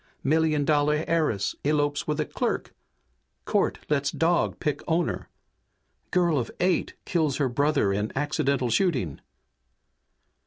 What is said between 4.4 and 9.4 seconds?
pick owner! Girl of eight kills her brother in accidental shooting!"